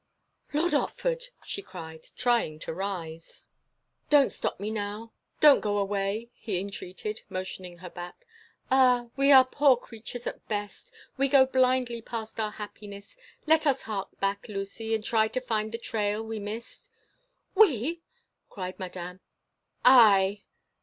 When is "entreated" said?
6.59-7.21